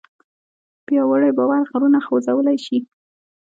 [0.85, 2.77] پیاوړی باور غرونه خوځولی شي.